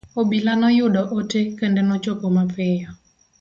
[0.19, 2.89] Obila noyudo ote kendo nochopo mapiyo.